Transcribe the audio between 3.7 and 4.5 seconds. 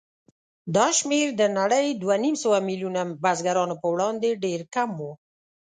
په وړاندې